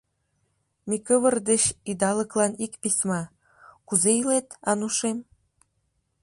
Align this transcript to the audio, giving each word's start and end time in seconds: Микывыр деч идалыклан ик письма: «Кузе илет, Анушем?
Микывыр 0.89 1.35
деч 1.49 1.63
идалыклан 1.91 2.51
ик 2.65 2.73
письма: 2.81 3.21
«Кузе 3.87 4.11
илет, 4.19 4.47
Анушем? 4.69 5.17